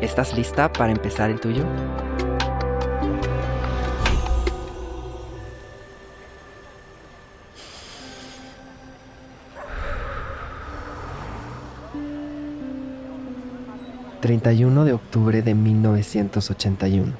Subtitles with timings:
[0.00, 1.64] ¿Estás lista para empezar el tuyo?
[14.20, 17.12] 31 de octubre de 1981.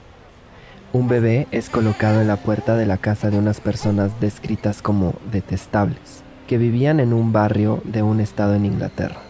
[0.92, 5.14] Un bebé es colocado en la puerta de la casa de unas personas descritas como
[5.32, 9.27] detestables, que vivían en un barrio de un estado en Inglaterra.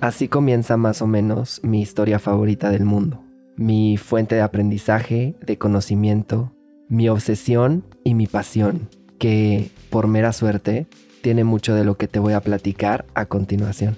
[0.00, 3.24] Así comienza más o menos mi historia favorita del mundo,
[3.56, 6.52] mi fuente de aprendizaje, de conocimiento,
[6.88, 10.86] mi obsesión y mi pasión, que, por mera suerte,
[11.22, 13.96] tiene mucho de lo que te voy a platicar a continuación.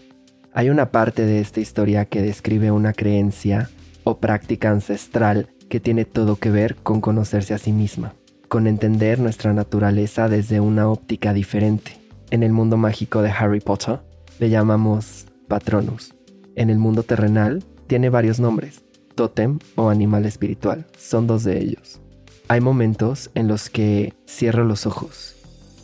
[0.55, 3.69] Hay una parte de esta historia que describe una creencia
[4.05, 8.15] o práctica ancestral que tiene todo que ver con conocerse a sí misma,
[8.49, 11.99] con entender nuestra naturaleza desde una óptica diferente.
[12.31, 13.99] En el mundo mágico de Harry Potter
[14.39, 16.15] le llamamos Patronus.
[16.55, 18.83] En el mundo terrenal tiene varios nombres,
[19.15, 22.01] Totem o animal espiritual, son dos de ellos.
[22.47, 25.35] Hay momentos en los que cierro los ojos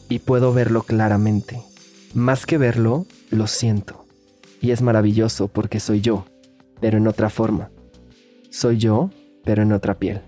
[0.08, 1.60] y puedo verlo claramente.
[2.14, 4.06] Más que verlo, lo siento.
[4.60, 6.26] Y es maravilloso porque soy yo,
[6.80, 7.70] pero en otra forma.
[8.50, 9.10] Soy yo,
[9.44, 10.22] pero en otra piel.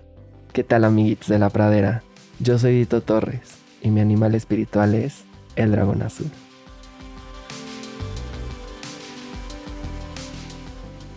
[0.51, 2.03] ¿Qué tal amiguitos de la pradera?
[2.39, 5.23] Yo soy Dito Torres y mi animal espiritual es
[5.55, 6.29] el dragón azul.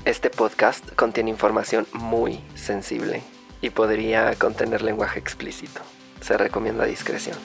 [0.06, 3.22] Este podcast contiene información muy sensible
[3.60, 5.82] y podría contener lenguaje explícito.
[6.22, 7.36] Se recomienda discreción.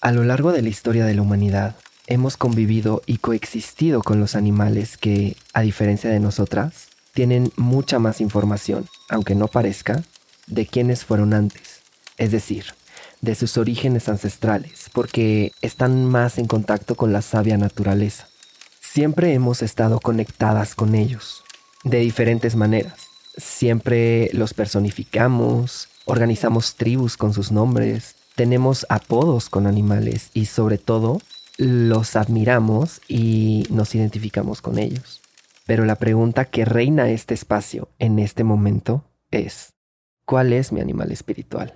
[0.00, 1.76] A lo largo de la historia de la humanidad,
[2.08, 8.20] hemos convivido y coexistido con los animales que, a diferencia de nosotras, tienen mucha más
[8.20, 10.02] información, aunque no parezca,
[10.48, 11.82] de quiénes fueron antes,
[12.18, 12.75] es decir,
[13.20, 18.28] de sus orígenes ancestrales, porque están más en contacto con la sabia naturaleza.
[18.80, 21.42] Siempre hemos estado conectadas con ellos,
[21.84, 22.94] de diferentes maneras.
[23.36, 31.20] Siempre los personificamos, organizamos tribus con sus nombres, tenemos apodos con animales y sobre todo
[31.58, 35.20] los admiramos y nos identificamos con ellos.
[35.66, 39.72] Pero la pregunta que reina este espacio en este momento es,
[40.24, 41.74] ¿cuál es mi animal espiritual?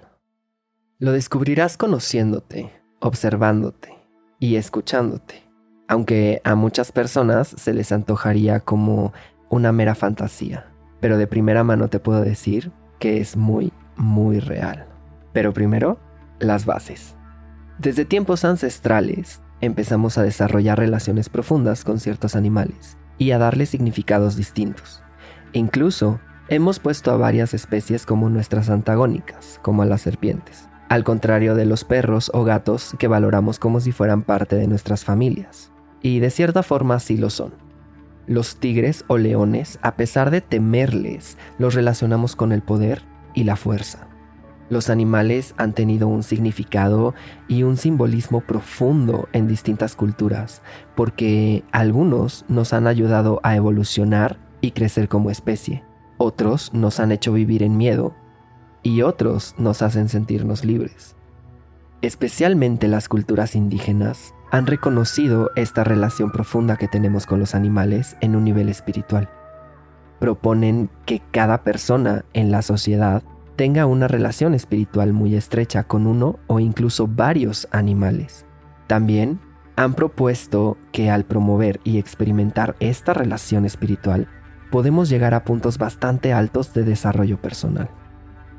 [1.01, 3.97] Lo descubrirás conociéndote, observándote
[4.39, 5.49] y escuchándote,
[5.89, 9.15] aunque a muchas personas se les antojaría como
[9.49, 14.89] una mera fantasía, pero de primera mano te puedo decir que es muy, muy real.
[15.33, 15.99] Pero primero,
[16.39, 17.17] las bases.
[17.79, 24.37] Desde tiempos ancestrales empezamos a desarrollar relaciones profundas con ciertos animales y a darles significados
[24.37, 25.03] distintos.
[25.55, 31.55] incluso hemos puesto a varias especies como nuestras antagónicas, como a las serpientes, al contrario
[31.55, 35.71] de los perros o gatos que valoramos como si fueran parte de nuestras familias.
[36.03, 37.55] Y de cierta forma sí lo son.
[38.27, 43.55] Los tigres o leones, a pesar de temerles, los relacionamos con el poder y la
[43.55, 44.09] fuerza.
[44.69, 47.15] Los animales han tenido un significado
[47.47, 50.61] y un simbolismo profundo en distintas culturas,
[50.97, 55.85] porque algunos nos han ayudado a evolucionar y crecer como especie,
[56.19, 58.15] otros nos han hecho vivir en miedo
[58.83, 61.17] y otros nos hacen sentirnos libres.
[62.03, 68.37] Especialmente las culturas indígenas han reconocido esta relación profunda que tenemos con los animales en
[68.37, 69.29] un nivel espiritual.
[70.19, 73.23] Proponen que cada persona en la sociedad
[73.57, 78.47] tenga una relación espiritual muy estrecha con uno o incluso varios animales.
[78.87, 79.39] También
[79.77, 84.29] han propuesto que al promover y experimentar esta relación espiritual,
[84.71, 87.91] podemos llegar a puntos bastante altos de desarrollo personal.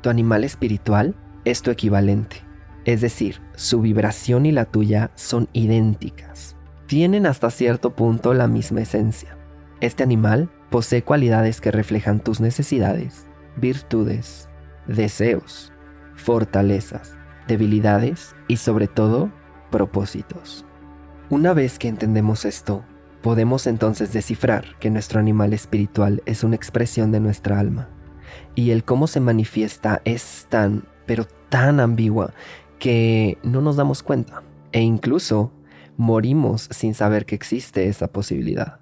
[0.02, 1.14] Tu animal espiritual
[1.44, 2.38] es tu equivalente,
[2.84, 6.56] es decir, su vibración y la tuya son idénticas.
[6.88, 9.38] Tienen hasta cierto punto la misma esencia.
[9.80, 14.48] Este animal posee cualidades que reflejan tus necesidades, virtudes,
[14.88, 15.72] deseos,
[16.16, 17.16] fortalezas,
[17.46, 19.30] debilidades y sobre todo
[19.70, 20.66] propósitos.
[21.30, 22.84] Una vez que entendemos esto,
[23.22, 27.88] podemos entonces descifrar que nuestro animal espiritual es una expresión de nuestra alma
[28.54, 32.32] y el cómo se manifiesta es tan, pero tan ambigua
[32.78, 34.42] que no nos damos cuenta
[34.72, 35.52] e incluso
[35.96, 38.80] morimos sin saber que existe esa posibilidad.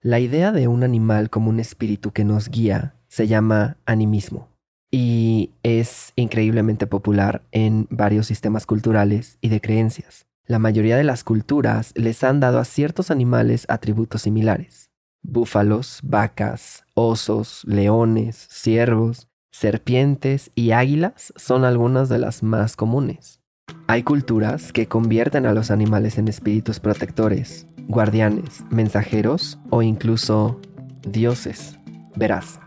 [0.00, 4.48] La idea de un animal como un espíritu que nos guía se llama animismo
[4.90, 10.26] y es increíblemente popular en varios sistemas culturales y de creencias.
[10.46, 14.91] La mayoría de las culturas les han dado a ciertos animales atributos similares.
[15.22, 23.40] Búfalos, vacas, osos, leones, ciervos, serpientes y águilas son algunas de las más comunes.
[23.86, 30.60] Hay culturas que convierten a los animales en espíritus protectores, guardianes, mensajeros o incluso
[31.02, 31.78] dioses.
[32.16, 32.58] Verás,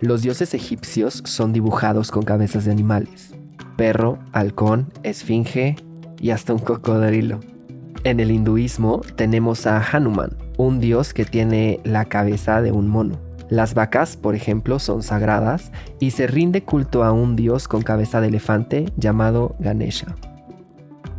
[0.00, 3.34] los dioses egipcios son dibujados con cabezas de animales.
[3.76, 5.76] Perro, halcón, esfinge
[6.20, 7.40] y hasta un cocodrilo.
[8.04, 13.18] En el hinduismo tenemos a Hanuman, un dios que tiene la cabeza de un mono.
[13.48, 18.20] Las vacas, por ejemplo, son sagradas y se rinde culto a un dios con cabeza
[18.20, 20.14] de elefante llamado Ganesha.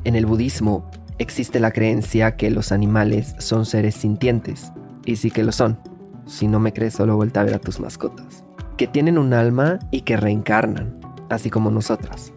[0.04, 0.88] En el budismo
[1.18, 4.72] existe la creencia que los animales son seres sintientes,
[5.06, 5.80] y sí que lo son.
[6.28, 8.44] Si no me crees, solo vuelta a ver a tus mascotas.
[8.78, 11.00] Que tienen un alma y que reencarnan,
[11.30, 12.32] así como nosotras.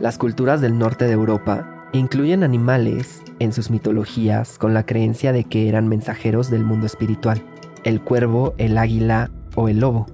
[0.00, 5.44] Las culturas del norte de Europa incluyen animales en sus mitologías con la creencia de
[5.44, 7.42] que eran mensajeros del mundo espiritual,
[7.84, 10.06] el cuervo, el águila o el lobo.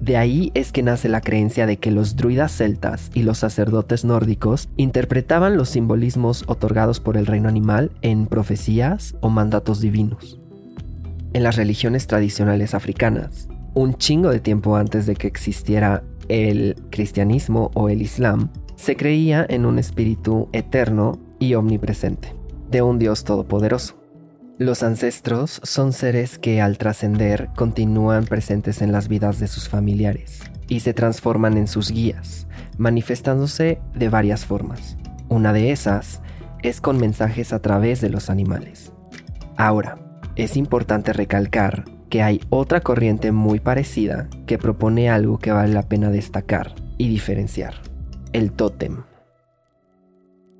[0.00, 4.04] De ahí es que nace la creencia de que los druidas celtas y los sacerdotes
[4.04, 10.38] nórdicos interpretaban los simbolismos otorgados por el reino animal en profecías o mandatos divinos.
[11.32, 17.70] En las religiones tradicionales africanas, un chingo de tiempo antes de que existiera el cristianismo
[17.74, 22.34] o el islam, se creía en un espíritu eterno y omnipresente,
[22.70, 23.96] de un Dios todopoderoso.
[24.58, 30.40] Los ancestros son seres que al trascender continúan presentes en las vidas de sus familiares
[30.68, 32.46] y se transforman en sus guías,
[32.78, 34.96] manifestándose de varias formas.
[35.28, 36.22] Una de esas
[36.62, 38.92] es con mensajes a través de los animales.
[39.56, 39.98] Ahora,
[40.36, 45.82] es importante recalcar que hay otra corriente muy parecida que propone algo que vale la
[45.82, 47.74] pena destacar y diferenciar,
[48.36, 48.98] el tótem.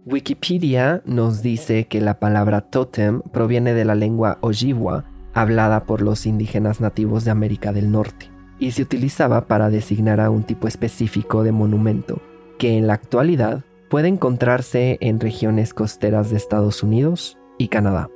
[0.07, 6.25] Wikipedia nos dice que la palabra totem proviene de la lengua Ojibwa, hablada por los
[6.25, 11.43] indígenas nativos de América del Norte, y se utilizaba para designar a un tipo específico
[11.43, 12.23] de monumento,
[12.59, 18.09] que en la actualidad puede encontrarse en regiones costeras de Estados Unidos y Canadá.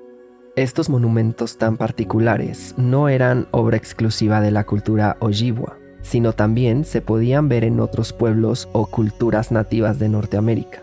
[0.56, 7.00] Estos monumentos tan particulares no eran obra exclusiva de la cultura Ojibwa, sino también se
[7.00, 10.80] podían ver en otros pueblos o culturas nativas de Norteamérica.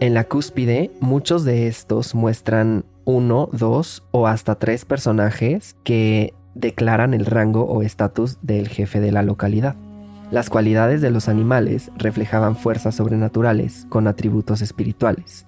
[0.00, 7.14] En la cúspide, muchos de estos muestran uno, dos o hasta tres personajes que declaran
[7.14, 9.76] el rango o estatus del jefe de la localidad.
[10.30, 15.46] Las cualidades de los animales reflejaban fuerzas sobrenaturales con atributos espirituales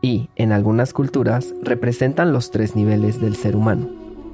[0.00, 3.88] y, en algunas culturas, representan los tres niveles del ser humano.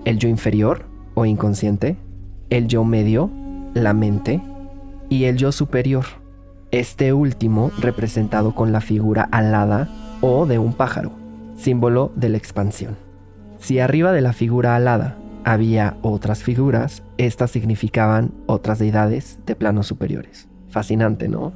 [0.04, 0.84] El yo inferior
[1.14, 1.96] o inconsciente,
[2.50, 3.30] el yo medio,
[3.74, 4.42] la mente,
[5.08, 6.04] y el yo superior,
[6.70, 9.88] este último representado con la figura alada
[10.20, 11.12] o de un pájaro,
[11.56, 12.96] símbolo de la expansión.
[13.58, 19.86] Si arriba de la figura alada había otras figuras, estas significaban otras deidades de planos
[19.86, 20.48] superiores.
[20.68, 21.52] Fascinante, ¿no?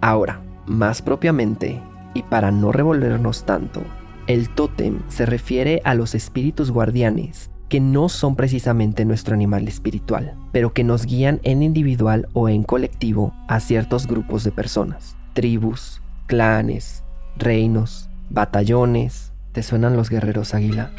[0.00, 1.80] Ahora, más propiamente,
[2.14, 3.82] y para no revolvernos tanto,
[4.26, 10.34] el tótem se refiere a los espíritus guardianes que no son precisamente nuestro animal espiritual,
[10.52, 16.00] pero que nos guían en individual o en colectivo a ciertos grupos de personas, tribus,
[16.26, 17.02] clanes,
[17.36, 19.32] reinos, batallones.
[19.52, 20.92] ¿Te suenan los guerreros águila?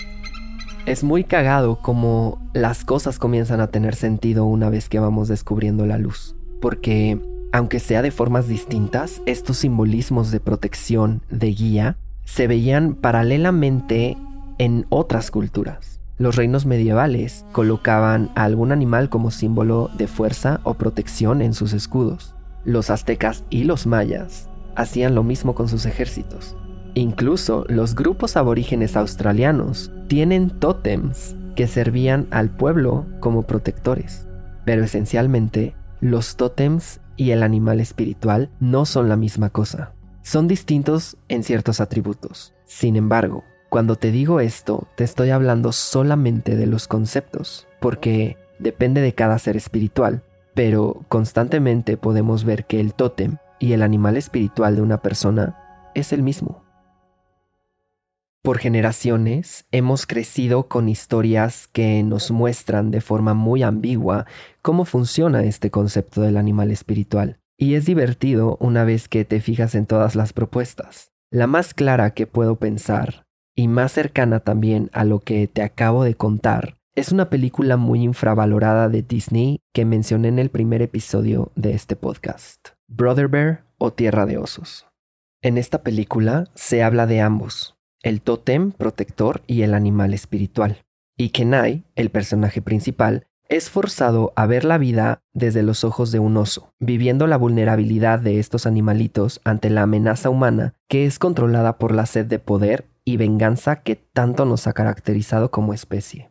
[0.86, 5.86] Es muy cagado como las cosas comienzan a tener sentido una vez que vamos descubriendo
[5.86, 7.20] la luz, porque
[7.52, 14.18] aunque sea de formas distintas, estos simbolismos de protección, de guía, se veían paralelamente
[14.58, 15.97] en otras culturas.
[16.20, 21.74] Los reinos medievales colocaban a algún animal como símbolo de fuerza o protección en sus
[21.74, 22.36] escudos.
[22.66, 26.56] Los aztecas y los mayas hacían lo mismo con sus ejércitos.
[26.96, 34.28] Incluso los grupos aborígenes australianos tienen tótems que servían al pueblo como protectores.
[34.66, 39.94] Pero esencialmente, los tótems y el animal espiritual no son la misma cosa.
[40.24, 42.56] Son distintos en ciertos atributos.
[42.66, 49.02] Sin embargo, cuando te digo esto, te estoy hablando solamente de los conceptos, porque depende
[49.02, 54.76] de cada ser espiritual, pero constantemente podemos ver que el tótem y el animal espiritual
[54.76, 56.64] de una persona es el mismo.
[58.42, 64.26] Por generaciones hemos crecido con historias que nos muestran de forma muy ambigua
[64.62, 69.76] cómo funciona este concepto del animal espiritual, y es divertido una vez que te fijas
[69.76, 71.12] en todas las propuestas.
[71.30, 73.27] La más clara que puedo pensar,
[73.58, 78.04] y más cercana también a lo que te acabo de contar, es una película muy
[78.04, 83.92] infravalorada de Disney que mencioné en el primer episodio de este podcast, Brother Bear o
[83.92, 84.86] Tierra de Osos.
[85.42, 90.86] En esta película se habla de ambos, el tótem protector y el animal espiritual.
[91.18, 96.20] Y Kenai, el personaje principal, es forzado a ver la vida desde los ojos de
[96.20, 101.80] un oso, viviendo la vulnerabilidad de estos animalitos ante la amenaza humana que es controlada
[101.80, 106.30] por la sed de poder y venganza que tanto nos ha caracterizado como especie.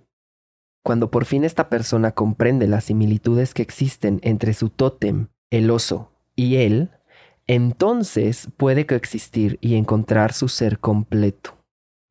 [0.84, 6.12] Cuando por fin esta persona comprende las similitudes que existen entre su tótem, el oso,
[6.34, 6.90] y él,
[7.46, 11.56] entonces puede coexistir y encontrar su ser completo.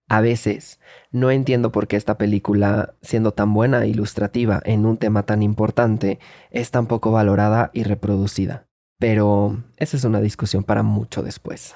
[0.09, 0.79] A veces,
[1.11, 5.43] no entiendo por qué esta película, siendo tan buena e ilustrativa en un tema tan
[5.43, 6.17] importante,
[6.49, 8.65] es tan poco valorada y reproducida.
[8.97, 11.75] Pero esa es una discusión para mucho después.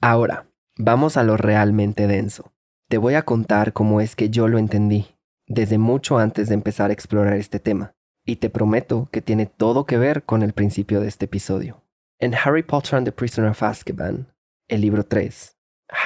[0.00, 2.52] Ahora, vamos a lo realmente denso.
[2.88, 5.06] Te voy a contar cómo es que yo lo entendí
[5.46, 9.84] desde mucho antes de empezar a explorar este tema, y te prometo que tiene todo
[9.84, 11.82] que ver con el principio de este episodio.
[12.18, 14.32] En Harry Potter and the Prisoner of Azkaban,
[14.68, 15.56] el libro 3,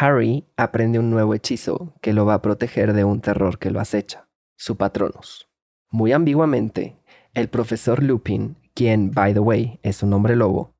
[0.01, 3.81] Harry aprende un nuevo hechizo que lo va a proteger de un terror que lo
[3.81, 5.49] acecha, su Patronus.
[5.91, 6.97] Muy ambiguamente,
[7.35, 10.75] el profesor Lupin, quien, by the way, es un hombre lobo,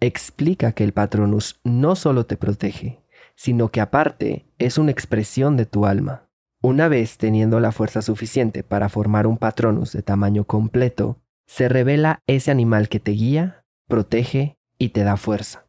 [0.00, 3.02] explica que el Patronus no solo te protege,
[3.36, 6.28] sino que aparte es una expresión de tu alma.
[6.62, 12.20] Una vez teniendo la fuerza suficiente para formar un patronus de tamaño completo, se revela
[12.26, 15.66] ese animal que te guía, protege y te da fuerza.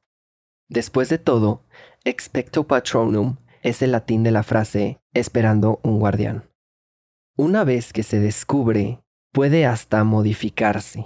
[0.70, 1.64] Después de todo,
[2.06, 6.50] expecto patronum es el latín de la frase esperando un guardián.
[7.36, 9.04] Una vez que se descubre,
[9.34, 11.06] puede hasta modificarse.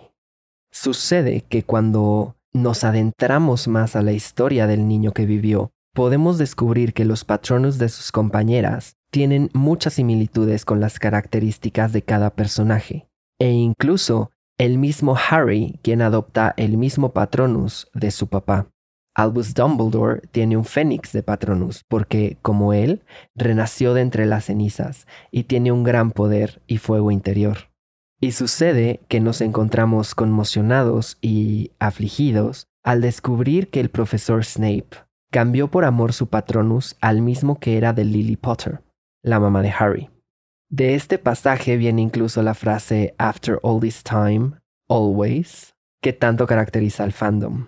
[0.71, 6.93] Sucede que cuando nos adentramos más a la historia del niño que vivió, podemos descubrir
[6.93, 13.09] que los patronus de sus compañeras tienen muchas similitudes con las características de cada personaje,
[13.37, 18.69] e incluso el mismo Harry quien adopta el mismo Patronus de su papá.
[19.13, 23.03] Albus Dumbledore tiene un fénix de Patronus porque, como él,
[23.35, 27.71] renació de entre las cenizas y tiene un gran poder y fuego interior.
[28.21, 35.69] Y sucede que nos encontramos conmocionados y afligidos al descubrir que el profesor Snape cambió
[35.69, 38.81] por amor su Patronus al mismo que era de Lily Potter
[39.21, 40.09] la mamá de Harry.
[40.69, 44.51] De este pasaje viene incluso la frase After all this time,
[44.87, 47.67] always, que tanto caracteriza al fandom.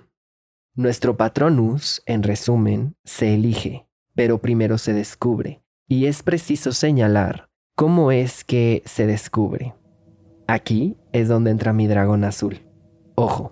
[0.75, 8.11] Nuestro patronus, en resumen, se elige, pero primero se descubre, y es preciso señalar cómo
[8.11, 9.73] es que se descubre.
[10.47, 12.61] Aquí es donde entra mi dragón azul.
[13.15, 13.51] Ojo,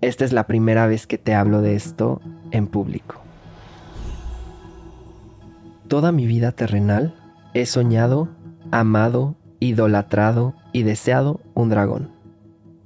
[0.00, 2.20] esta es la primera vez que te hablo de esto
[2.50, 3.25] en público.
[5.88, 7.14] Toda mi vida terrenal
[7.56, 8.28] He soñado,
[8.70, 12.10] amado, idolatrado y deseado un dragón.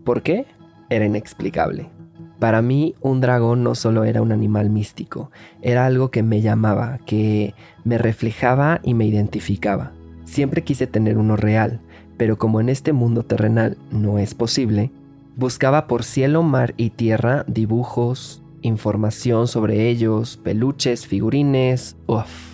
[0.05, 0.47] ¿Por qué?
[0.91, 1.91] Era inexplicable.
[2.39, 7.01] Para mí un dragón no solo era un animal místico, era algo que me llamaba,
[7.05, 7.53] que
[7.83, 9.91] me reflejaba y me identificaba.
[10.25, 11.81] Siempre quise tener uno real,
[12.17, 14.93] pero como en este mundo terrenal no es posible,
[15.35, 22.50] buscaba por cielo, mar y tierra dibujos, información sobre ellos, peluches, figurines, uff,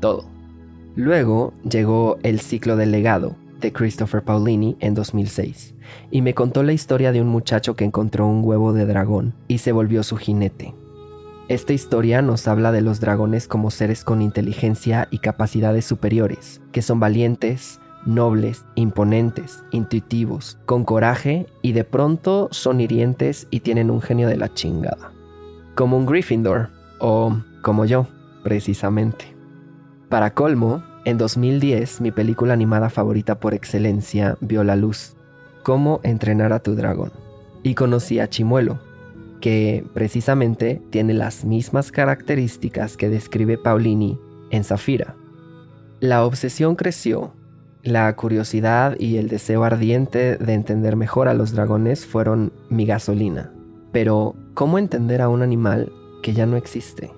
[0.00, 0.24] todo.
[0.94, 5.74] Luego llegó El ciclo del legado de Christopher Paulini en 2006
[6.10, 9.58] y me contó la historia de un muchacho que encontró un huevo de dragón y
[9.58, 10.74] se volvió su jinete.
[11.48, 16.82] Esta historia nos habla de los dragones como seres con inteligencia y capacidades superiores, que
[16.82, 24.00] son valientes, nobles, imponentes, intuitivos, con coraje y de pronto son hirientes y tienen un
[24.00, 25.12] genio de la chingada.
[25.76, 28.08] Como un Gryffindor, o como yo,
[28.42, 29.35] precisamente.
[30.08, 35.16] Para colmo, en 2010 mi película animada favorita por excelencia vio la luz,
[35.64, 37.10] Cómo entrenar a tu dragón,
[37.64, 38.78] y conocí a Chimuelo,
[39.40, 44.16] que precisamente tiene las mismas características que describe Paulini
[44.50, 45.16] en Zafira.
[45.98, 47.32] La obsesión creció,
[47.82, 53.52] la curiosidad y el deseo ardiente de entender mejor a los dragones fueron mi gasolina.
[53.90, 55.90] Pero, ¿cómo entender a un animal
[56.22, 57.10] que ya no existe?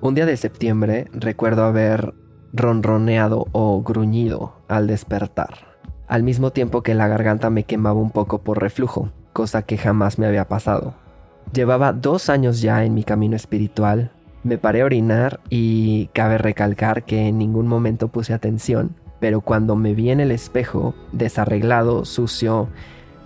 [0.00, 2.14] Un día de septiembre recuerdo haber
[2.52, 5.76] ronroneado o gruñido al despertar,
[6.06, 10.20] al mismo tiempo que la garganta me quemaba un poco por reflujo, cosa que jamás
[10.20, 10.94] me había pasado.
[11.52, 14.12] Llevaba dos años ya en mi camino espiritual,
[14.44, 19.74] me paré a orinar y cabe recalcar que en ningún momento puse atención, pero cuando
[19.74, 22.68] me vi en el espejo, desarreglado, sucio,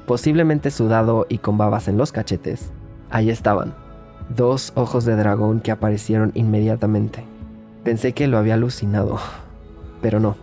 [0.07, 2.73] posiblemente sudado y con babas en los cachetes,
[3.11, 3.75] ahí estaban,
[4.29, 7.25] dos ojos de dragón que aparecieron inmediatamente,
[7.85, 9.19] Pensé que lo había alucinado,
[10.01, 10.37] pero no.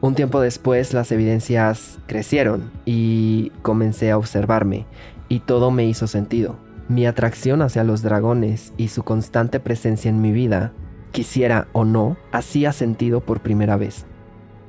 [0.00, 4.86] Un tiempo después las evidencias crecieron y comencé a observarme
[5.28, 6.56] y todo me hizo sentido.
[6.88, 10.72] Mi atracción hacia los dragones y su constante presencia en mi vida,
[11.10, 14.06] quisiera o no, hacía sentido por primera vez.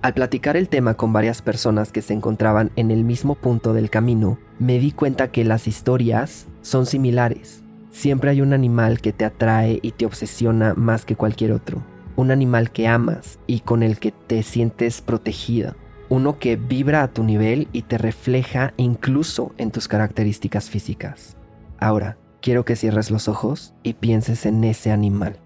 [0.02, 3.92] Al platicar el tema con varias personas que se encontraban en el mismo punto del
[3.92, 7.64] camino, me di cuenta que las historias son similares.
[7.92, 11.84] Siempre hay un animal que te atrae y te obsesiona más que cualquier otro
[12.20, 15.78] un animal que amas y con el que te sientes protegida,
[16.10, 21.38] uno que vibra a tu nivel y te refleja incluso en tus características físicas.
[21.80, 25.38] Ahora, quiero que cierres los ojos y pienses en ese animal.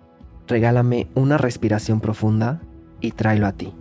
[0.48, 2.60] Regálame una respiración profunda
[3.02, 3.72] y tráelo a ti.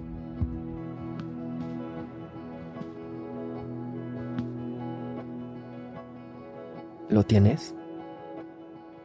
[7.09, 7.75] ¿Lo tienes?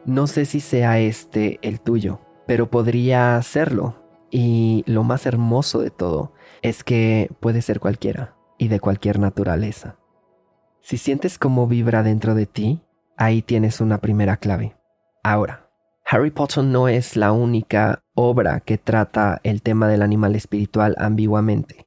[0.04, 3.94] No sé si sea este el tuyo pero podría serlo.
[4.30, 9.96] Y lo más hermoso de todo es que puede ser cualquiera y de cualquier naturaleza.
[10.80, 12.80] Si sientes cómo vibra dentro de ti,
[13.18, 14.74] ahí tienes una primera clave.
[15.22, 15.70] Ahora,
[16.06, 21.86] Harry Potter no es la única obra que trata el tema del animal espiritual ambiguamente.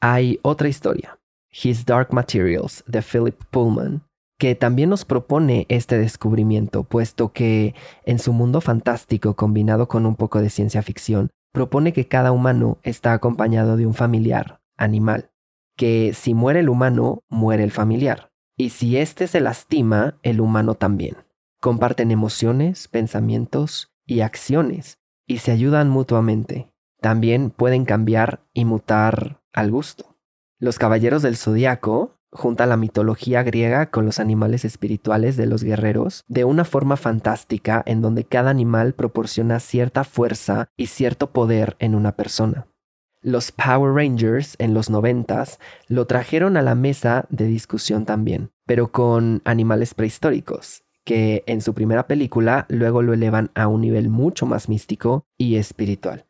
[0.00, 4.02] Hay otra historia, His Dark Materials, de Philip Pullman,
[4.40, 7.74] que también nos propone este descubrimiento, puesto que
[8.06, 12.78] en su mundo fantástico combinado con un poco de ciencia ficción, propone que cada humano
[12.82, 15.30] está acompañado de un familiar, animal,
[15.76, 20.74] que si muere el humano, muere el familiar, y si éste se lastima, el humano
[20.74, 21.18] también.
[21.60, 26.72] Comparten emociones, pensamientos y acciones, y se ayudan mutuamente.
[27.02, 30.16] También pueden cambiar y mutar al gusto.
[30.58, 36.24] Los caballeros del zodiaco junta la mitología griega con los animales espirituales de los guerreros
[36.28, 41.94] de una forma fantástica en donde cada animal proporciona cierta fuerza y cierto poder en
[41.94, 42.66] una persona.
[43.22, 45.58] Los Power Rangers en los noventas
[45.88, 51.74] lo trajeron a la mesa de discusión también, pero con animales prehistóricos, que en su
[51.74, 56.24] primera película luego lo elevan a un nivel mucho más místico y espiritual.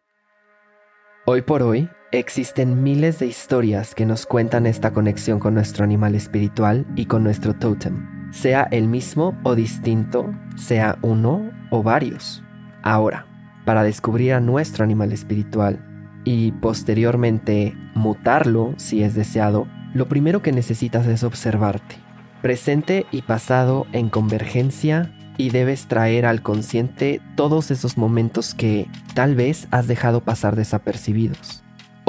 [1.26, 6.16] Hoy por hoy, Existen miles de historias que nos cuentan esta conexión con nuestro animal
[6.16, 12.42] espiritual y con nuestro tótem, sea el mismo o distinto, sea uno o varios.
[12.82, 13.26] Ahora,
[13.64, 15.78] para descubrir a nuestro animal espiritual
[16.24, 21.94] y posteriormente mutarlo si es deseado, lo primero que necesitas es observarte,
[22.42, 29.36] presente y pasado en convergencia y debes traer al consciente todos esos momentos que tal
[29.36, 31.62] vez has dejado pasar desapercibidos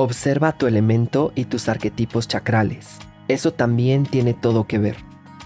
[0.03, 2.97] Observa tu elemento y tus arquetipos chacrales.
[3.27, 4.95] Eso también tiene todo que ver.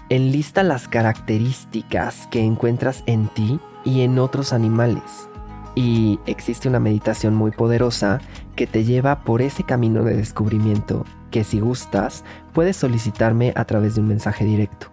[0.08, 5.28] Enlista las características que encuentras en ti y en otros animales.
[5.74, 8.22] Y existe una meditación muy poderosa
[8.54, 13.96] que te lleva por ese camino de descubrimiento que si gustas puedes solicitarme a través
[13.96, 14.86] de un mensaje directo.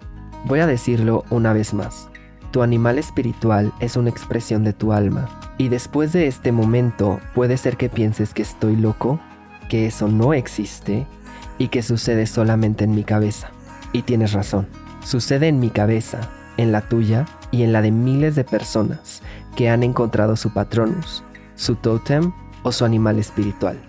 [0.43, 2.09] Voy a decirlo una vez más.
[2.51, 5.29] Tu animal espiritual es una expresión de tu alma.
[5.57, 9.21] Y después de este momento puede ser que pienses que estoy loco
[9.67, 11.07] que eso no existe
[11.57, 13.49] y que sucede solamente en mi cabeza.
[13.91, 14.67] Y tienes razón,
[15.03, 16.19] sucede en mi cabeza,
[16.57, 19.21] en la tuya y en la de miles de personas
[19.55, 21.23] que han encontrado su patronus,
[21.55, 22.31] su totem
[22.63, 23.79] o su animal espiritual.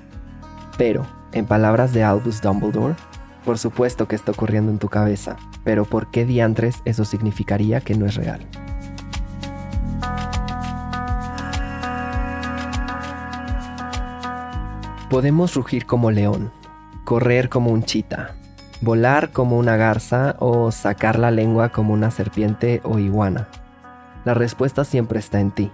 [0.76, 2.96] Pero, en palabras de Albus Dumbledore,
[3.44, 7.94] por supuesto que está ocurriendo en tu cabeza, pero ¿por qué diantres eso significaría que
[7.94, 8.46] no es real?
[15.14, 16.50] Podemos rugir como león,
[17.04, 18.34] correr como un chita,
[18.80, 23.46] volar como una garza o sacar la lengua como una serpiente o iguana.
[24.24, 25.70] La respuesta siempre está en ti.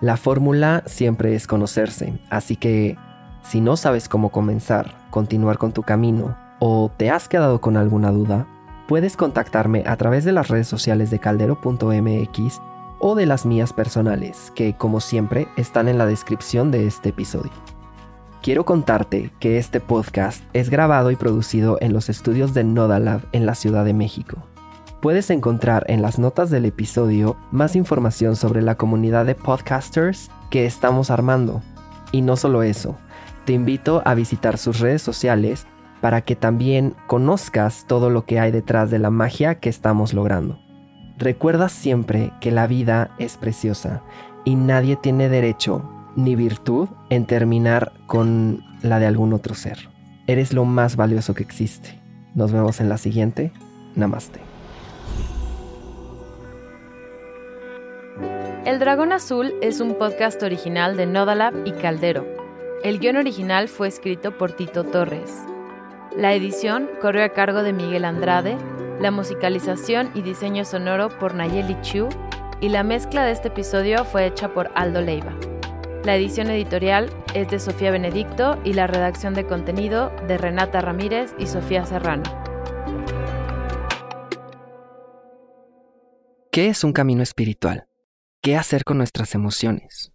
[0.00, 2.96] La fórmula siempre es conocerse, así que
[3.42, 8.10] si no sabes cómo comenzar, continuar con tu camino o te has quedado con alguna
[8.10, 8.46] duda,
[8.88, 12.60] puedes contactarme a través de las redes sociales de caldero.mx
[13.00, 17.52] o de las mías personales, que como siempre están en la descripción de este episodio.
[18.40, 23.46] Quiero contarte que este podcast es grabado y producido en los estudios de Nodalab en
[23.46, 24.36] la Ciudad de México.
[25.02, 30.66] Puedes encontrar en las notas del episodio más información sobre la comunidad de podcasters que
[30.66, 31.62] estamos armando.
[32.12, 32.96] Y no solo eso,
[33.44, 35.66] te invito a visitar sus redes sociales
[36.00, 40.60] para que también conozcas todo lo que hay detrás de la magia que estamos logrando.
[41.16, 44.02] Recuerda siempre que la vida es preciosa
[44.44, 45.82] y nadie tiene derecho
[46.16, 49.88] ni virtud en terminar con la de algún otro ser.
[50.26, 51.98] Eres lo más valioso que existe.
[52.34, 53.52] Nos vemos en la siguiente.
[53.94, 54.40] Namaste.
[58.64, 62.26] El Dragón Azul es un podcast original de Nodalab y Caldero
[62.84, 65.42] El guion original fue escrito por Tito Torres.
[66.14, 68.58] La edición corrió a cargo de Miguel Andrade,
[69.00, 72.08] la musicalización y diseño sonoro por Nayeli Chu
[72.60, 75.32] y la mezcla de este episodio fue hecha por Aldo Leiva.
[76.08, 81.34] La edición editorial es de Sofía Benedicto y la redacción de contenido de Renata Ramírez
[81.38, 82.22] y Sofía Serrano.
[86.50, 87.88] ¿Qué es un camino espiritual?
[88.42, 90.14] ¿Qué hacer con nuestras emociones?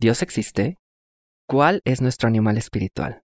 [0.00, 0.78] ¿Dios existe?
[1.46, 3.22] ¿Cuál es nuestro animal espiritual?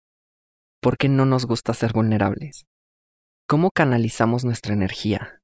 [0.83, 2.67] ¿Por qué no nos gusta ser vulnerables?
[3.49, 5.41] ¿Cómo canalizamos nuestra energía?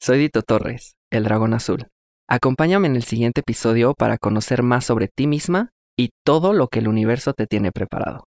[0.00, 1.86] Soy Dito Torres, el dragón azul.
[2.26, 6.80] Acompáñame en el siguiente episodio para conocer más sobre ti misma y todo lo que
[6.80, 8.24] el universo te tiene preparado.